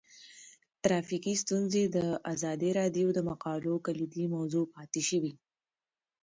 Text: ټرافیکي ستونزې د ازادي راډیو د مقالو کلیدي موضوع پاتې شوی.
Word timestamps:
ټرافیکي 0.83 1.33
ستونزې 1.43 1.83
د 1.95 1.97
ازادي 2.33 2.69
راډیو 2.79 3.07
د 3.13 3.19
مقالو 3.29 3.73
کلیدي 3.85 4.25
موضوع 4.35 4.65
پاتې 4.75 5.01
شوی. 5.09 5.33